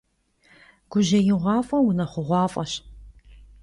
Gujêiğuaf'e— 0.91 1.77
vunexhuğuaf'eş. 1.85 2.71